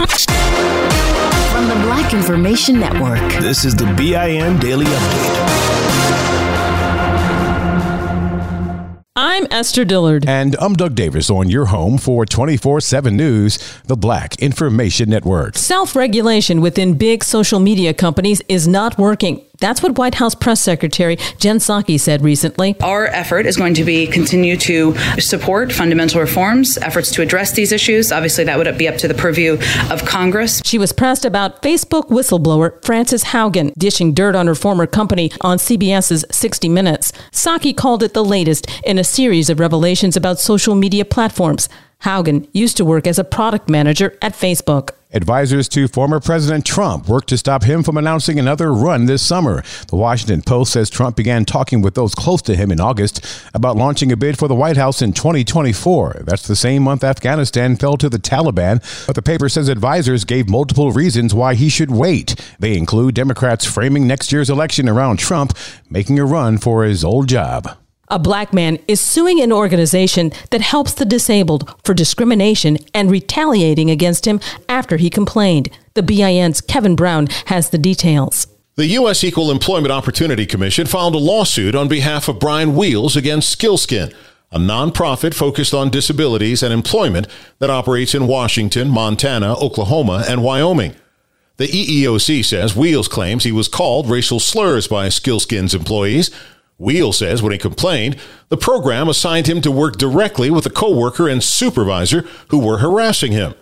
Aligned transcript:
From 0.00 1.68
the 1.68 1.74
Black 1.82 2.14
Information 2.14 2.80
Network. 2.80 3.20
This 3.42 3.66
is 3.66 3.74
the 3.76 3.84
BIN 3.98 4.58
Daily 4.58 4.86
Update. 4.86 5.60
I'm 9.14 9.46
Esther 9.50 9.84
Dillard. 9.84 10.26
And 10.26 10.56
I'm 10.58 10.72
Doug 10.72 10.94
Davis 10.94 11.28
on 11.28 11.50
your 11.50 11.66
home 11.66 11.98
for 11.98 12.24
24 12.24 12.80
7 12.80 13.14
News, 13.14 13.58
the 13.88 13.96
Black 13.96 14.36
Information 14.36 15.10
Network. 15.10 15.58
Self 15.58 15.94
regulation 15.94 16.62
within 16.62 16.96
big 16.96 17.22
social 17.22 17.60
media 17.60 17.92
companies 17.92 18.40
is 18.48 18.66
not 18.66 18.96
working. 18.96 19.44
That's 19.60 19.82
what 19.82 19.98
White 19.98 20.16
House 20.16 20.34
Press 20.34 20.60
Secretary 20.60 21.16
Jen 21.38 21.58
Psaki 21.58 22.00
said 22.00 22.22
recently. 22.22 22.76
Our 22.80 23.06
effort 23.06 23.46
is 23.46 23.56
going 23.56 23.74
to 23.74 23.84
be 23.84 24.06
continue 24.06 24.56
to 24.56 24.96
support 25.18 25.72
fundamental 25.72 26.20
reforms, 26.20 26.78
efforts 26.78 27.10
to 27.12 27.22
address 27.22 27.52
these 27.52 27.70
issues. 27.70 28.10
Obviously, 28.10 28.44
that 28.44 28.58
would 28.58 28.78
be 28.78 28.88
up 28.88 28.96
to 28.96 29.08
the 29.08 29.14
purview 29.14 29.58
of 29.90 30.04
Congress. 30.04 30.62
She 30.64 30.78
was 30.78 30.92
pressed 30.92 31.24
about 31.24 31.62
Facebook 31.62 32.08
whistleblower 32.08 32.82
Frances 32.84 33.24
Haugen 33.24 33.72
dishing 33.76 34.14
dirt 34.14 34.34
on 34.34 34.46
her 34.46 34.54
former 34.54 34.86
company 34.86 35.30
on 35.42 35.58
CBS's 35.58 36.24
60 36.30 36.68
Minutes. 36.68 37.12
Psaki 37.32 37.76
called 37.76 38.02
it 38.02 38.14
the 38.14 38.24
latest 38.24 38.66
in 38.84 38.98
a 38.98 39.04
series 39.04 39.50
of 39.50 39.60
revelations 39.60 40.16
about 40.16 40.38
social 40.38 40.74
media 40.74 41.04
platforms. 41.04 41.68
Haugen 42.02 42.48
used 42.52 42.76
to 42.78 42.84
work 42.84 43.06
as 43.06 43.18
a 43.18 43.24
product 43.24 43.68
manager 43.68 44.16
at 44.22 44.32
Facebook. 44.32 44.90
Advisors 45.12 45.68
to 45.70 45.88
former 45.88 46.20
President 46.20 46.64
Trump 46.64 47.08
worked 47.08 47.28
to 47.30 47.36
stop 47.36 47.64
him 47.64 47.82
from 47.82 47.96
announcing 47.96 48.38
another 48.38 48.72
run 48.72 49.06
this 49.06 49.22
summer. 49.22 49.64
The 49.88 49.96
Washington 49.96 50.40
Post 50.40 50.72
says 50.72 50.88
Trump 50.88 51.16
began 51.16 51.44
talking 51.44 51.82
with 51.82 51.96
those 51.96 52.14
close 52.14 52.42
to 52.42 52.54
him 52.54 52.70
in 52.70 52.78
August 52.78 53.26
about 53.52 53.76
launching 53.76 54.12
a 54.12 54.16
bid 54.16 54.38
for 54.38 54.46
the 54.46 54.54
White 54.54 54.76
House 54.76 55.02
in 55.02 55.12
2024. 55.12 56.22
That's 56.24 56.46
the 56.46 56.54
same 56.54 56.84
month 56.84 57.02
Afghanistan 57.02 57.74
fell 57.74 57.96
to 57.96 58.08
the 58.08 58.20
Taliban. 58.20 58.78
But 59.08 59.16
the 59.16 59.22
paper 59.22 59.48
says 59.48 59.68
advisors 59.68 60.24
gave 60.24 60.48
multiple 60.48 60.92
reasons 60.92 61.34
why 61.34 61.54
he 61.54 61.68
should 61.68 61.90
wait. 61.90 62.36
They 62.60 62.76
include 62.76 63.16
Democrats 63.16 63.64
framing 63.64 64.06
next 64.06 64.30
year's 64.30 64.48
election 64.48 64.88
around 64.88 65.18
Trump 65.18 65.58
making 65.88 66.20
a 66.20 66.24
run 66.24 66.56
for 66.56 66.84
his 66.84 67.02
old 67.02 67.28
job. 67.28 67.76
A 68.12 68.18
black 68.18 68.52
man 68.52 68.80
is 68.88 69.00
suing 69.00 69.40
an 69.40 69.52
organization 69.52 70.32
that 70.50 70.60
helps 70.60 70.92
the 70.92 71.04
disabled 71.04 71.72
for 71.84 71.94
discrimination 71.94 72.78
and 72.92 73.08
retaliating 73.08 73.88
against 73.88 74.26
him 74.26 74.40
after 74.68 74.96
he 74.96 75.08
complained. 75.08 75.70
The 75.94 76.02
BIN's 76.02 76.60
Kevin 76.60 76.96
Brown 76.96 77.28
has 77.46 77.70
the 77.70 77.78
details. 77.78 78.48
The 78.74 78.86
U.S. 78.86 79.22
Equal 79.22 79.52
Employment 79.52 79.92
Opportunity 79.92 80.44
Commission 80.44 80.88
filed 80.88 81.14
a 81.14 81.18
lawsuit 81.18 81.76
on 81.76 81.86
behalf 81.86 82.26
of 82.26 82.40
Brian 82.40 82.74
Wheels 82.74 83.14
against 83.14 83.56
Skils'kin, 83.56 84.12
a 84.50 84.58
nonprofit 84.58 85.32
focused 85.32 85.72
on 85.72 85.90
disabilities 85.90 86.64
and 86.64 86.72
employment 86.74 87.28
that 87.60 87.70
operates 87.70 88.12
in 88.12 88.26
Washington, 88.26 88.88
Montana, 88.88 89.54
Oklahoma, 89.54 90.24
and 90.28 90.42
Wyoming. 90.42 90.96
The 91.58 91.68
EEOC 91.68 92.44
says 92.44 92.74
Wheels 92.74 93.06
claims 93.06 93.44
he 93.44 93.52
was 93.52 93.68
called 93.68 94.08
racial 94.08 94.40
slurs 94.40 94.88
by 94.88 95.08
Skils'kin's 95.08 95.74
employees 95.74 96.30
Wheel 96.80 97.12
says 97.12 97.42
when 97.42 97.52
he 97.52 97.58
complained, 97.58 98.16
the 98.48 98.56
program 98.56 99.08
assigned 99.08 99.46
him 99.46 99.60
to 99.60 99.70
work 99.70 99.98
directly 99.98 100.50
with 100.50 100.64
a 100.64 100.70
coworker 100.70 101.28
and 101.28 101.44
supervisor 101.44 102.22
who 102.48 102.58
were 102.58 102.78
harassing 102.78 103.32
him. 103.32 103.54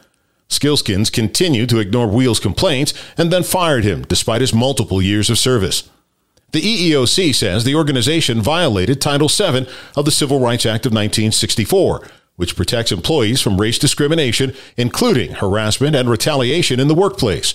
Skils'kins 0.48 1.12
continued 1.12 1.68
to 1.68 1.80
ignore 1.80 2.06
Wheel's 2.06 2.38
complaints 2.38 2.94
and 3.18 3.32
then 3.32 3.42
fired 3.42 3.84
him 3.84 4.02
despite 4.02 4.40
his 4.40 4.54
multiple 4.54 5.02
years 5.02 5.28
of 5.28 5.38
service. 5.38 5.90
The 6.52 6.62
EEOC 6.62 7.34
says 7.34 7.64
the 7.64 7.74
organization 7.74 8.40
violated 8.40 9.00
Title 9.00 9.28
VII 9.28 9.66
of 9.96 10.04
the 10.04 10.10
Civil 10.12 10.40
Rights 10.40 10.64
Act 10.64 10.86
of 10.86 10.92
1964, 10.92 12.08
which 12.36 12.56
protects 12.56 12.92
employees 12.92 13.42
from 13.42 13.60
race 13.60 13.78
discrimination, 13.78 14.54
including 14.76 15.32
harassment 15.32 15.96
and 15.96 16.08
retaliation 16.08 16.78
in 16.78 16.86
the 16.86 16.94
workplace. 16.94 17.54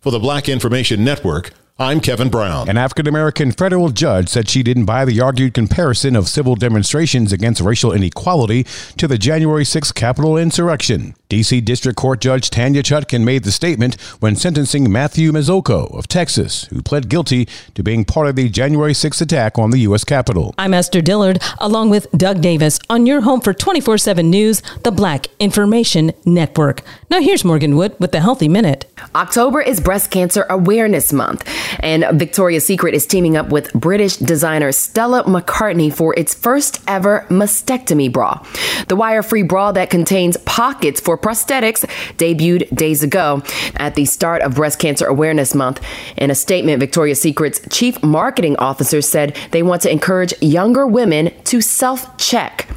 For 0.00 0.10
the 0.10 0.18
Black 0.18 0.48
Information 0.48 1.04
Network, 1.04 1.52
I'm 1.82 1.98
Kevin 2.00 2.28
Brown. 2.28 2.68
An 2.68 2.76
African 2.76 3.08
American 3.08 3.50
federal 3.50 3.88
judge 3.88 4.28
said 4.28 4.48
she 4.48 4.62
didn't 4.62 4.84
buy 4.84 5.04
the 5.04 5.20
argued 5.20 5.52
comparison 5.52 6.14
of 6.14 6.28
civil 6.28 6.54
demonstrations 6.54 7.32
against 7.32 7.60
racial 7.60 7.92
inequality 7.92 8.62
to 8.98 9.08
the 9.08 9.18
January 9.18 9.64
6 9.64 9.90
Capitol 9.90 10.38
insurrection. 10.38 11.16
D.C. 11.28 11.62
District 11.62 11.96
Court 11.96 12.20
Judge 12.20 12.50
Tanya 12.50 12.82
Chutkan 12.82 13.24
made 13.24 13.42
the 13.42 13.50
statement 13.50 13.98
when 14.20 14.36
sentencing 14.36 14.92
Matthew 14.92 15.32
Mazzocco 15.32 15.90
of 15.96 16.06
Texas, 16.06 16.64
who 16.64 16.82
pled 16.82 17.08
guilty 17.08 17.48
to 17.74 17.82
being 17.82 18.04
part 18.04 18.28
of 18.28 18.36
the 18.36 18.50
January 18.50 18.92
6 18.92 19.20
attack 19.20 19.58
on 19.58 19.70
the 19.70 19.78
U.S. 19.78 20.04
Capitol. 20.04 20.54
I'm 20.58 20.74
Esther 20.74 21.00
Dillard, 21.00 21.42
along 21.58 21.88
with 21.88 22.06
Doug 22.12 22.42
Davis, 22.42 22.78
on 22.90 23.06
your 23.06 23.22
home 23.22 23.40
for 23.40 23.54
24 23.54 23.96
7 23.96 24.28
News, 24.28 24.62
the 24.84 24.92
Black 24.92 25.28
Information 25.40 26.12
Network. 26.26 26.82
Now, 27.08 27.22
here's 27.22 27.44
Morgan 27.44 27.76
Wood 27.76 27.96
with 27.98 28.12
the 28.12 28.20
Healthy 28.20 28.48
Minute. 28.48 28.84
October 29.14 29.62
is 29.62 29.80
Breast 29.80 30.10
Cancer 30.10 30.44
Awareness 30.50 31.14
Month, 31.14 31.48
and 31.80 32.04
Victoria's 32.18 32.66
Secret 32.66 32.94
is 32.94 33.06
teaming 33.06 33.36
up 33.36 33.50
with 33.50 33.72
British 33.72 34.16
designer 34.16 34.72
Stella 34.72 35.24
McCartney 35.24 35.92
for 35.92 36.14
its 36.18 36.34
first 36.34 36.82
ever 36.86 37.26
mastectomy 37.28 38.12
bra. 38.12 38.44
The 38.88 38.96
wire 38.96 39.22
free 39.22 39.42
bra 39.42 39.72
that 39.72 39.90
contains 39.90 40.36
pockets 40.38 41.00
for 41.00 41.16
prosthetics 41.16 41.84
debuted 42.16 42.74
days 42.74 43.02
ago 43.02 43.42
at 43.76 43.94
the 43.94 44.04
start 44.04 44.42
of 44.42 44.54
Breast 44.54 44.78
Cancer 44.78 45.06
Awareness 45.06 45.54
Month. 45.54 45.80
In 46.16 46.30
a 46.30 46.34
statement, 46.34 46.80
Victoria's 46.80 47.20
Secret's 47.20 47.60
chief 47.70 48.02
marketing 48.02 48.56
officer 48.56 49.00
said 49.00 49.36
they 49.50 49.62
want 49.62 49.82
to 49.82 49.90
encourage 49.90 50.34
younger 50.42 50.86
women 50.86 51.32
to 51.44 51.60
self 51.60 52.16
check. 52.16 52.68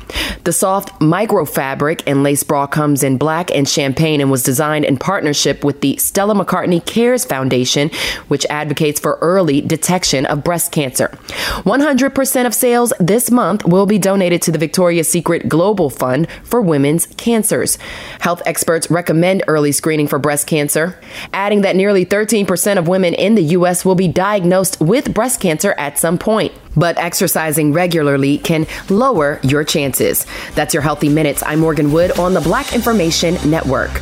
The 0.43 0.53
soft 0.53 0.99
microfabric 0.99 2.03
and 2.05 2.21
lace 2.21 2.43
bra 2.43 2.67
comes 2.67 3.03
in 3.03 3.17
black 3.17 3.49
and 3.51 3.67
champagne 3.67 4.21
and 4.21 4.29
was 4.29 4.43
designed 4.43 4.85
in 4.85 4.97
partnership 4.97 5.63
with 5.63 5.81
the 5.81 5.97
Stella 5.97 6.35
McCartney 6.35 6.85
Cares 6.85 7.25
Foundation, 7.25 7.89
which 8.27 8.45
advocates 8.49 8.74
for 8.99 9.17
early 9.21 9.61
detection 9.61 10.25
of 10.25 10.43
breast 10.43 10.71
cancer. 10.71 11.07
100% 11.63 12.45
of 12.45 12.53
sales 12.53 12.93
this 12.99 13.31
month 13.31 13.65
will 13.65 13.85
be 13.85 13.97
donated 13.97 14.41
to 14.43 14.51
the 14.51 14.57
Victoria's 14.57 15.09
Secret 15.09 15.49
Global 15.49 15.89
Fund 15.89 16.27
for 16.43 16.61
Women's 16.61 17.07
Cancers. 17.17 17.77
Health 18.19 18.41
experts 18.45 18.91
recommend 18.91 19.43
early 19.47 19.71
screening 19.71 20.07
for 20.07 20.19
breast 20.19 20.47
cancer, 20.47 20.99
adding 21.33 21.61
that 21.61 21.75
nearly 21.75 22.05
13% 22.05 22.77
of 22.77 22.87
women 22.87 23.13
in 23.13 23.35
the 23.35 23.43
U.S. 23.43 23.85
will 23.85 23.95
be 23.95 24.07
diagnosed 24.07 24.79
with 24.81 25.13
breast 25.13 25.39
cancer 25.39 25.73
at 25.77 25.97
some 25.97 26.17
point. 26.17 26.53
But 26.75 26.97
exercising 26.97 27.73
regularly 27.73 28.37
can 28.37 28.67
lower 28.89 29.39
your 29.43 29.63
chances. 29.63 30.25
That's 30.55 30.73
your 30.73 30.83
Healthy 30.83 31.09
Minutes. 31.09 31.41
I'm 31.45 31.59
Morgan 31.59 31.91
Wood 31.91 32.19
on 32.19 32.33
the 32.33 32.41
Black 32.41 32.73
Information 32.73 33.35
Network. 33.49 34.01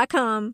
com. 0.07 0.53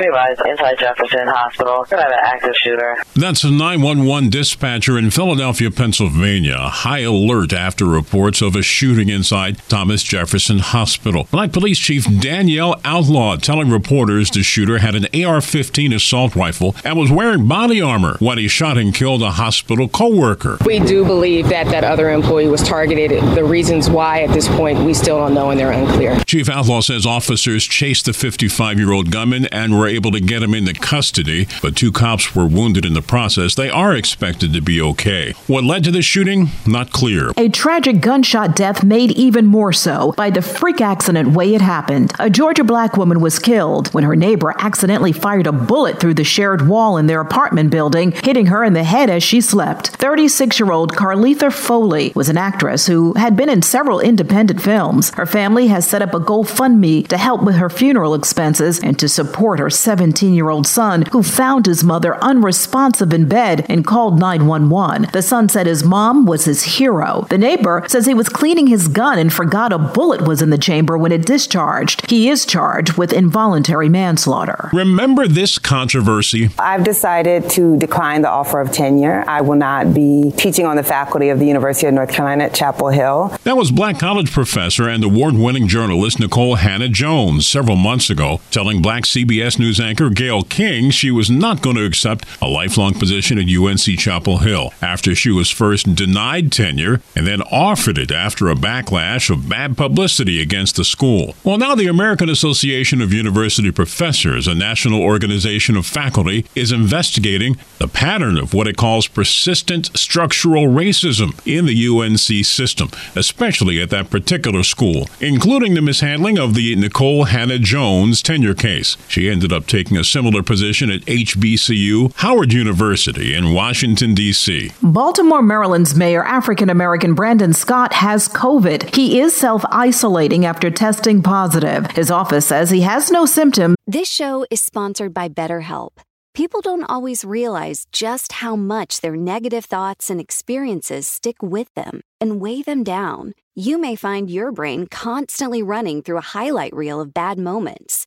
Realize 0.00 0.36
inside 0.44 0.78
Jefferson 0.78 1.28
Hospital. 1.28 1.86
We 1.90 1.96
have 1.96 2.08
an 2.10 2.18
active 2.22 2.54
shooter. 2.56 2.96
That's 3.14 3.44
a 3.44 3.50
911 3.50 4.30
dispatcher 4.30 4.98
in 4.98 5.10
Philadelphia, 5.10 5.70
Pennsylvania. 5.70 6.56
High 6.58 7.00
alert 7.00 7.52
after 7.52 7.84
reports 7.84 8.42
of 8.42 8.56
a 8.56 8.62
shooting 8.62 9.08
inside 9.08 9.58
Thomas 9.68 10.02
Jefferson 10.02 10.58
Hospital. 10.58 11.28
Black 11.30 11.52
Police 11.52 11.78
Chief 11.78 12.04
Danielle 12.20 12.80
Outlaw 12.84 13.36
telling 13.36 13.70
reporters 13.70 14.30
the 14.30 14.42
shooter 14.42 14.78
had 14.78 14.94
an 14.94 15.06
AR 15.24 15.40
15 15.40 15.92
assault 15.92 16.34
rifle 16.34 16.74
and 16.84 16.98
was 16.98 17.10
wearing 17.12 17.46
body 17.46 17.80
armor 17.80 18.16
when 18.18 18.38
he 18.38 18.48
shot 18.48 18.78
and 18.78 18.94
killed 18.94 19.22
a 19.22 19.32
hospital 19.32 19.88
co 19.88 20.14
worker. 20.14 20.58
We 20.64 20.80
do 20.80 21.04
believe 21.04 21.48
that 21.50 21.66
that 21.66 21.84
other 21.84 22.10
employee 22.10 22.48
was 22.48 22.62
targeted. 22.62 23.10
The 23.36 23.44
reasons 23.44 23.88
why 23.88 24.22
at 24.22 24.30
this 24.32 24.48
point 24.48 24.80
we 24.80 24.94
still 24.94 25.18
don't 25.18 25.34
know 25.34 25.50
and 25.50 25.60
they're 25.60 25.70
unclear. 25.70 26.18
Chief 26.26 26.48
Outlaw 26.48 26.80
says 26.80 27.06
officers 27.06 27.64
chased 27.64 28.06
the 28.06 28.12
55 28.12 28.78
year 28.78 28.90
old 28.92 29.10
gunman 29.10 29.46
and 29.46 29.81
were 29.82 29.88
able 29.88 30.12
to 30.12 30.20
get 30.20 30.44
him 30.44 30.54
into 30.54 30.72
custody, 30.72 31.48
but 31.60 31.74
two 31.74 31.90
cops 31.90 32.36
were 32.36 32.46
wounded 32.46 32.84
in 32.84 32.94
the 32.94 33.02
process. 33.02 33.56
They 33.56 33.68
are 33.68 33.96
expected 33.96 34.52
to 34.52 34.60
be 34.60 34.80
okay. 34.80 35.32
What 35.48 35.64
led 35.64 35.82
to 35.82 35.90
the 35.90 36.02
shooting? 36.02 36.50
Not 36.64 36.92
clear. 36.92 37.32
A 37.36 37.48
tragic 37.48 38.00
gunshot 38.00 38.54
death 38.54 38.84
made 38.84 39.10
even 39.10 39.44
more 39.44 39.72
so 39.72 40.12
by 40.12 40.30
the 40.30 40.40
freak 40.40 40.80
accident 40.80 41.32
way 41.32 41.52
it 41.52 41.60
happened. 41.60 42.12
A 42.20 42.30
Georgia 42.30 42.62
black 42.62 42.96
woman 42.96 43.18
was 43.18 43.40
killed 43.40 43.92
when 43.92 44.04
her 44.04 44.14
neighbor 44.14 44.54
accidentally 44.56 45.10
fired 45.10 45.48
a 45.48 45.52
bullet 45.52 45.98
through 45.98 46.14
the 46.14 46.22
shared 46.22 46.68
wall 46.68 46.96
in 46.96 47.08
their 47.08 47.20
apartment 47.20 47.70
building, 47.70 48.12
hitting 48.12 48.46
her 48.46 48.62
in 48.62 48.74
the 48.74 48.84
head 48.84 49.10
as 49.10 49.24
she 49.24 49.40
slept. 49.40 49.88
36 49.88 50.60
year 50.60 50.70
old 50.70 50.92
Carletha 50.92 51.52
Foley 51.52 52.12
was 52.14 52.28
an 52.28 52.38
actress 52.38 52.86
who 52.86 53.14
had 53.14 53.36
been 53.36 53.48
in 53.48 53.62
several 53.62 53.98
independent 53.98 54.62
films. 54.62 55.10
Her 55.14 55.26
family 55.26 55.66
has 55.66 55.88
set 55.88 56.02
up 56.02 56.14
a 56.14 56.20
GoFundMe 56.20 57.08
to 57.08 57.16
help 57.16 57.42
with 57.42 57.56
her 57.56 57.68
funeral 57.68 58.14
expenses 58.14 58.78
and 58.78 58.96
to 59.00 59.08
support 59.08 59.58
her 59.58 59.71
17 59.72 60.34
year 60.34 60.50
old 60.50 60.66
son 60.66 61.02
who 61.12 61.22
found 61.22 61.66
his 61.66 61.82
mother 61.84 62.16
unresponsive 62.22 63.12
in 63.12 63.28
bed 63.28 63.66
and 63.68 63.86
called 63.86 64.18
911. 64.18 65.08
The 65.12 65.22
son 65.22 65.48
said 65.48 65.66
his 65.66 65.84
mom 65.84 66.26
was 66.26 66.44
his 66.44 66.62
hero. 66.62 67.26
The 67.30 67.38
neighbor 67.38 67.84
says 67.88 68.06
he 68.06 68.14
was 68.14 68.28
cleaning 68.28 68.66
his 68.66 68.88
gun 68.88 69.18
and 69.18 69.32
forgot 69.32 69.72
a 69.72 69.78
bullet 69.78 70.22
was 70.22 70.42
in 70.42 70.50
the 70.50 70.58
chamber 70.58 70.96
when 70.96 71.12
it 71.12 71.26
discharged. 71.26 72.08
He 72.10 72.28
is 72.28 72.46
charged 72.46 72.98
with 72.98 73.12
involuntary 73.12 73.88
manslaughter. 73.88 74.70
Remember 74.72 75.26
this 75.26 75.58
controversy? 75.58 76.50
I've 76.58 76.84
decided 76.84 77.50
to 77.50 77.76
decline 77.78 78.22
the 78.22 78.28
offer 78.28 78.60
of 78.60 78.72
tenure. 78.72 79.24
I 79.26 79.40
will 79.40 79.56
not 79.56 79.94
be 79.94 80.32
teaching 80.36 80.66
on 80.66 80.76
the 80.76 80.82
faculty 80.82 81.28
of 81.28 81.38
the 81.38 81.46
University 81.46 81.86
of 81.86 81.94
North 81.94 82.10
Carolina 82.10 82.44
at 82.44 82.54
Chapel 82.54 82.88
Hill. 82.88 83.36
That 83.44 83.56
was 83.56 83.70
Black 83.70 83.98
College 83.98 84.30
professor 84.30 84.88
and 84.88 85.04
award 85.04 85.34
winning 85.34 85.68
journalist 85.68 86.18
Nikole 86.18 86.58
Hannah 86.58 86.88
Jones 86.88 87.46
several 87.46 87.76
months 87.76 88.10
ago, 88.10 88.40
telling 88.50 88.82
Black 88.82 89.04
CBS 89.04 89.58
News 89.62 89.78
anchor 89.78 90.10
Gayle 90.10 90.42
King 90.42 90.90
she 90.90 91.12
was 91.12 91.30
not 91.30 91.62
going 91.62 91.76
to 91.76 91.84
accept 91.84 92.26
a 92.42 92.48
lifelong 92.48 92.94
position 92.94 93.38
at 93.38 93.48
UNC 93.48 93.96
Chapel 93.96 94.38
Hill 94.38 94.74
after 94.82 95.14
she 95.14 95.30
was 95.30 95.50
first 95.50 95.94
denied 95.94 96.50
tenure 96.50 97.00
and 97.14 97.28
then 97.28 97.42
offered 97.42 97.96
it 97.96 98.10
after 98.10 98.48
a 98.48 98.56
backlash 98.56 99.30
of 99.30 99.48
bad 99.48 99.76
publicity 99.76 100.42
against 100.42 100.74
the 100.74 100.84
school. 100.84 101.36
Well, 101.44 101.58
now 101.58 101.76
the 101.76 101.86
American 101.86 102.28
Association 102.28 103.00
of 103.00 103.12
University 103.12 103.70
Professors, 103.70 104.48
a 104.48 104.54
national 104.54 105.00
organization 105.00 105.76
of 105.76 105.86
faculty, 105.86 106.44
is 106.56 106.72
investigating 106.72 107.56
the 107.78 107.86
pattern 107.86 108.38
of 108.38 108.54
what 108.54 108.66
it 108.66 108.76
calls 108.76 109.06
persistent 109.06 109.96
structural 109.96 110.64
racism 110.64 111.38
in 111.46 111.66
the 111.66 111.86
UNC 111.86 112.44
system, 112.44 112.90
especially 113.14 113.80
at 113.80 113.90
that 113.90 114.10
particular 114.10 114.64
school, 114.64 115.08
including 115.20 115.74
the 115.74 115.82
mishandling 115.82 116.36
of 116.36 116.54
the 116.54 116.74
Nikole 116.74 117.28
Hannah 117.28 117.60
Jones 117.60 118.22
tenure 118.22 118.54
case. 118.54 118.96
She 119.06 119.30
ended 119.30 119.51
up 119.52 119.66
taking 119.66 119.96
a 119.96 120.04
similar 120.04 120.42
position 120.42 120.90
at 120.90 121.02
HBCU, 121.02 122.14
Howard 122.16 122.52
University 122.52 123.34
in 123.34 123.52
Washington, 123.52 124.14
D.C. 124.14 124.72
Baltimore, 124.82 125.42
Maryland's 125.42 125.94
mayor, 125.94 126.24
African 126.24 126.70
American 126.70 127.14
Brandon 127.14 127.52
Scott, 127.52 127.92
has 127.92 128.28
COVID. 128.28 128.94
He 128.94 129.20
is 129.20 129.34
self 129.34 129.64
isolating 129.70 130.44
after 130.44 130.70
testing 130.70 131.22
positive. 131.22 131.90
His 131.92 132.10
office 132.10 132.46
says 132.46 132.70
he 132.70 132.80
has 132.82 133.10
no 133.10 133.26
symptom. 133.26 133.76
This 133.86 134.08
show 134.08 134.46
is 134.50 134.60
sponsored 134.60 135.12
by 135.12 135.28
BetterHelp. 135.28 135.90
People 136.34 136.62
don't 136.62 136.84
always 136.84 137.26
realize 137.26 137.84
just 137.92 138.32
how 138.32 138.56
much 138.56 139.02
their 139.02 139.16
negative 139.16 139.66
thoughts 139.66 140.08
and 140.08 140.18
experiences 140.18 141.06
stick 141.06 141.42
with 141.42 141.68
them 141.74 142.00
and 142.22 142.40
weigh 142.40 142.62
them 142.62 142.82
down. 142.82 143.34
You 143.54 143.76
may 143.76 143.96
find 143.96 144.30
your 144.30 144.50
brain 144.50 144.86
constantly 144.86 145.62
running 145.62 146.00
through 146.00 146.16
a 146.16 146.32
highlight 146.38 146.74
reel 146.74 147.02
of 147.02 147.12
bad 147.12 147.38
moments. 147.38 148.06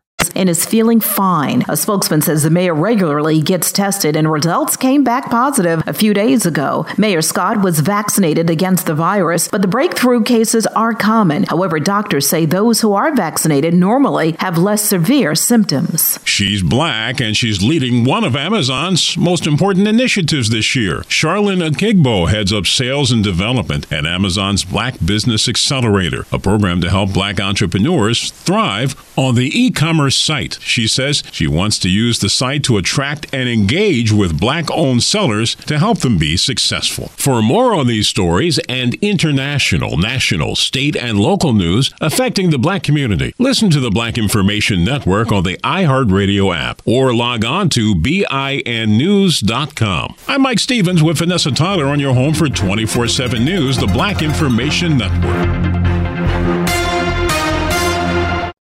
and 0.35 0.49
is 0.49 0.65
feeling 0.65 0.99
fine. 0.99 1.63
A 1.67 1.77
spokesman 1.77 2.21
says 2.21 2.43
the 2.43 2.49
mayor 2.49 2.73
regularly 2.73 3.41
gets 3.41 3.71
tested 3.71 4.15
and 4.15 4.31
results 4.31 4.77
came 4.77 5.03
back 5.03 5.29
positive 5.29 5.83
a 5.87 5.93
few 5.93 6.13
days 6.13 6.45
ago. 6.45 6.85
Mayor 6.97 7.21
Scott 7.21 7.61
was 7.61 7.79
vaccinated 7.79 8.49
against 8.49 8.85
the 8.85 8.95
virus, 8.95 9.47
but 9.47 9.61
the 9.61 9.67
breakthrough 9.67 10.23
cases 10.23 10.65
are 10.67 10.93
common. 10.93 11.43
However, 11.43 11.79
doctors 11.79 12.27
say 12.27 12.45
those 12.45 12.81
who 12.81 12.93
are 12.93 13.15
vaccinated 13.15 13.73
normally 13.73 14.35
have 14.39 14.57
less 14.57 14.83
severe 14.83 15.35
symptoms. 15.35 16.19
She's 16.23 16.63
black 16.63 17.19
and 17.19 17.35
she's 17.35 17.63
leading 17.63 18.03
one 18.03 18.23
of 18.23 18.35
Amazon's 18.35 19.17
most 19.17 19.47
important 19.47 19.87
initiatives 19.87 20.49
this 20.49 20.75
year. 20.75 21.01
Charlene 21.01 21.69
Akigbo 21.69 22.29
heads 22.29 22.53
up 22.53 22.65
sales 22.65 23.11
and 23.11 23.23
development 23.23 23.91
at 23.91 24.05
Amazon's 24.05 24.63
Black 24.63 24.95
Business 25.03 25.47
Accelerator, 25.47 26.25
a 26.31 26.39
program 26.39 26.81
to 26.81 26.89
help 26.89 27.13
black 27.13 27.39
entrepreneurs 27.39 28.31
thrive 28.31 28.95
on 29.17 29.35
the 29.35 29.49
e-commerce 29.59 30.15
site. 30.21 30.57
She 30.61 30.87
says 30.87 31.23
she 31.31 31.47
wants 31.47 31.77
to 31.79 31.89
use 31.89 32.19
the 32.19 32.29
site 32.29 32.63
to 32.65 32.77
attract 32.77 33.25
and 33.33 33.49
engage 33.49 34.11
with 34.11 34.39
black 34.39 34.69
owned 34.71 35.03
sellers 35.03 35.55
to 35.55 35.79
help 35.79 35.99
them 35.99 36.17
be 36.17 36.37
successful. 36.37 37.07
For 37.09 37.41
more 37.41 37.73
on 37.73 37.87
these 37.87 38.07
stories 38.07 38.59
and 38.69 38.93
international, 38.95 39.97
national, 39.97 40.55
state, 40.55 40.95
and 40.95 41.19
local 41.19 41.53
news 41.53 41.93
affecting 41.99 42.49
the 42.49 42.59
black 42.59 42.83
community, 42.83 43.33
listen 43.37 43.69
to 43.71 43.79
the 43.79 43.91
Black 43.91 44.17
Information 44.17 44.83
Network 44.83 45.31
on 45.31 45.43
the 45.43 45.57
iHeartRadio 45.57 46.55
app 46.55 46.81
or 46.85 47.13
log 47.13 47.43
on 47.45 47.69
to 47.69 47.95
BINnews.com. 47.95 48.55
I'm 50.27 50.41
Mike 50.41 50.59
Stevens 50.59 51.01
with 51.03 51.17
Vanessa 51.17 51.51
Tyler 51.51 51.85
on 51.87 51.99
your 51.99 52.13
home 52.13 52.33
for 52.33 52.47
24 52.49 53.07
7 53.07 53.43
News, 53.43 53.77
the 53.77 53.87
Black 53.87 54.21
Information 54.21 54.97
Network. 54.97 55.90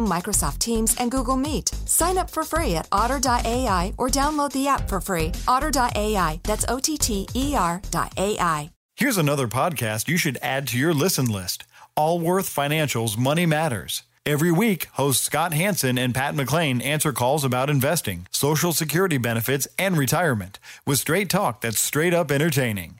Zoom, 0.00 0.10
Microsoft 0.10 0.58
Teams, 0.58 0.94
and 0.98 1.10
Google 1.10 1.36
Meet. 1.36 1.68
Sign 1.86 2.18
up 2.18 2.30
for 2.30 2.44
free 2.44 2.76
at 2.76 2.88
otter.ai 2.92 3.92
or 3.98 4.08
download 4.08 4.52
the 4.52 4.66
app 4.66 4.88
for 4.88 5.00
free. 5.00 5.32
Otter.ai, 5.46 6.40
that's 6.44 6.64
O 6.68 6.78
T 6.78 6.96
T 6.98 7.26
E 7.34 7.54
R.ai. 7.54 8.70
Here's 8.96 9.18
another 9.18 9.48
podcast 9.48 10.08
you 10.08 10.18
should 10.18 10.38
add 10.42 10.66
to 10.68 10.78
your 10.78 10.92
listen 10.94 11.26
list 11.26 11.64
Allworth 11.96 12.48
Financial's 12.48 13.16
Money 13.16 13.46
Matters. 13.46 14.02
Every 14.26 14.52
week, 14.52 14.88
hosts 14.92 15.24
Scott 15.24 15.54
Hanson 15.54 15.96
and 15.96 16.14
Pat 16.14 16.34
McClain 16.34 16.84
answer 16.84 17.12
calls 17.12 17.42
about 17.42 17.70
investing, 17.70 18.26
Social 18.30 18.72
Security 18.74 19.16
benefits, 19.16 19.66
and 19.78 19.96
retirement 19.96 20.58
with 20.86 20.98
straight 20.98 21.30
talk 21.30 21.62
that's 21.62 21.80
straight 21.80 22.12
up 22.12 22.30
entertaining. 22.30 22.99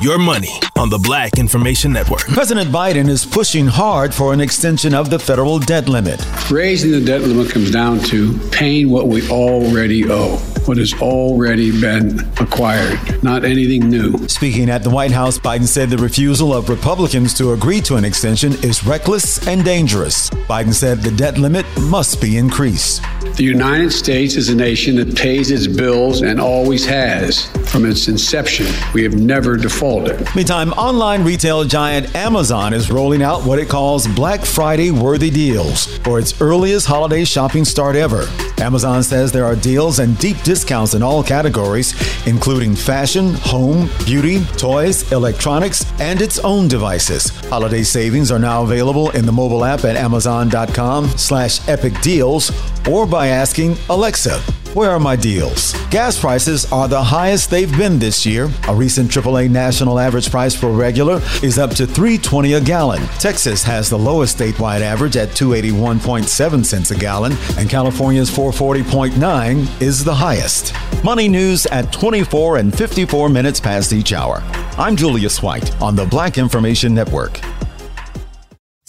Your 0.00 0.16
money 0.16 0.60
on 0.76 0.90
the 0.90 0.98
Black 0.98 1.38
Information 1.38 1.92
Network. 1.92 2.20
President 2.20 2.70
Biden 2.70 3.08
is 3.08 3.26
pushing 3.26 3.66
hard 3.66 4.14
for 4.14 4.32
an 4.32 4.40
extension 4.40 4.94
of 4.94 5.10
the 5.10 5.18
federal 5.18 5.58
debt 5.58 5.88
limit. 5.88 6.24
Raising 6.52 6.92
the 6.92 7.00
debt 7.00 7.22
limit 7.22 7.50
comes 7.50 7.72
down 7.72 7.98
to 8.04 8.38
paying 8.52 8.90
what 8.90 9.08
we 9.08 9.28
already 9.28 10.08
owe. 10.08 10.36
what 10.68 10.76
has 10.76 10.92
already 11.00 11.70
been 11.80 12.20
acquired, 12.38 13.00
not 13.22 13.42
anything 13.42 13.88
new. 13.88 14.12
Speaking 14.28 14.68
at 14.68 14.82
the 14.82 14.90
White 14.90 15.12
House, 15.12 15.38
Biden 15.38 15.66
said 15.66 15.88
the 15.88 15.96
refusal 15.96 16.52
of 16.52 16.68
Republicans 16.68 17.32
to 17.38 17.52
agree 17.54 17.80
to 17.80 17.96
an 17.96 18.04
extension 18.04 18.52
is 18.62 18.84
reckless 18.84 19.48
and 19.48 19.64
dangerous. 19.64 20.28
Biden 20.46 20.74
said 20.74 20.98
the 20.98 21.10
debt 21.10 21.38
limit 21.38 21.64
must 21.80 22.20
be 22.20 22.36
increased. 22.36 23.00
The 23.36 23.44
United 23.44 23.92
States 23.92 24.36
is 24.36 24.50
a 24.50 24.54
nation 24.54 24.96
that 24.96 25.16
pays 25.16 25.50
its 25.50 25.66
bills 25.66 26.20
and 26.20 26.38
always 26.38 26.84
has. 26.84 27.46
From 27.70 27.86
its 27.86 28.06
inception, 28.08 28.66
we 28.92 29.02
have 29.04 29.14
never 29.14 29.56
defaulted. 29.56 29.87
Meantime, 30.36 30.72
online 30.72 31.24
retail 31.24 31.64
giant 31.64 32.14
Amazon 32.14 32.74
is 32.74 32.90
rolling 32.90 33.22
out 33.22 33.44
what 33.44 33.58
it 33.58 33.70
calls 33.70 34.06
Black 34.06 34.44
Friday 34.44 34.90
worthy 34.90 35.30
deals 35.30 35.86
for 35.98 36.18
its 36.18 36.38
earliest 36.42 36.86
holiday 36.86 37.24
shopping 37.24 37.64
start 37.64 37.96
ever. 37.96 38.26
Amazon 38.58 39.02
says 39.02 39.32
there 39.32 39.46
are 39.46 39.56
deals 39.56 39.98
and 39.98 40.18
deep 40.18 40.36
discounts 40.42 40.92
in 40.92 41.02
all 41.02 41.22
categories, 41.22 41.94
including 42.26 42.74
fashion, 42.74 43.32
home, 43.34 43.88
beauty, 44.04 44.44
toys, 44.58 45.10
electronics, 45.10 45.90
and 46.00 46.20
its 46.20 46.38
own 46.40 46.68
devices. 46.68 47.30
Holiday 47.46 47.82
savings 47.82 48.30
are 48.30 48.38
now 48.38 48.64
available 48.64 49.08
in 49.10 49.24
the 49.24 49.32
mobile 49.32 49.64
app 49.64 49.84
at 49.84 49.96
amazon.com 49.96 51.08
slash 51.16 51.66
epic 51.66 51.98
deals 52.02 52.52
or 52.86 53.06
by 53.06 53.28
asking 53.28 53.76
Alexa, 53.88 54.38
where 54.74 54.90
are 54.90 55.00
my 55.00 55.16
deals? 55.16 55.72
Gas 55.90 56.20
prices 56.20 56.70
are 56.72 56.88
the 56.88 57.02
highest 57.02 57.50
they've 57.50 57.76
been 57.76 57.98
this 57.98 58.24
year. 58.26 58.50
A 58.68 58.74
recent 58.74 59.10
AAA 59.10 59.50
national 59.50 59.98
average 59.98 60.30
price 60.30 60.54
for 60.54 60.70
regular 60.70 61.20
is 61.42 61.58
up 61.58 61.70
to 61.70 61.86
3.20 61.86 62.56
a 62.56 62.60
gallon. 62.60 63.02
Texas 63.18 63.62
has 63.62 63.88
the 63.88 63.98
lowest 63.98 64.38
statewide 64.38 64.80
average 64.80 65.16
at 65.16 65.28
281.7 65.30 66.64
cents 66.64 66.90
a 66.90 66.96
gallon, 66.96 67.32
and 67.56 67.68
California's 67.70 68.30
440.9 68.30 69.82
is 69.82 70.04
the 70.04 70.14
highest. 70.14 70.74
Money 71.02 71.28
news 71.28 71.66
at 71.66 71.92
24 71.92 72.58
and 72.58 72.76
54 72.76 73.28
minutes 73.28 73.60
past 73.60 73.92
each 73.92 74.12
hour. 74.12 74.42
I'm 74.76 74.96
Julius 74.96 75.42
White 75.42 75.80
on 75.80 75.96
the 75.96 76.06
Black 76.06 76.38
Information 76.38 76.94
Network. 76.94 77.40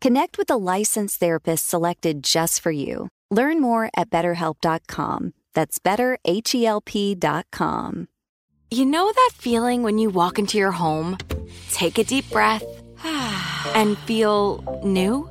Connect 0.00 0.38
with 0.38 0.50
a 0.50 0.56
licensed 0.56 1.20
therapist 1.20 1.68
selected 1.68 2.22
just 2.22 2.60
for 2.60 2.70
you. 2.70 3.08
Learn 3.30 3.60
more 3.60 3.90
at 3.96 4.10
betterhelp.com. 4.10 5.34
That's 5.54 5.78
betterhelp.com. 5.78 8.08
You 8.70 8.84
know 8.84 9.12
that 9.12 9.30
feeling 9.34 9.84
when 9.84 9.98
you 9.98 10.10
walk 10.10 10.40
into 10.40 10.58
your 10.58 10.72
home, 10.72 11.16
take 11.70 11.98
a 11.98 12.04
deep 12.04 12.28
breath, 12.30 12.64
and 13.04 13.96
feel 13.98 14.80
new? 14.84 15.30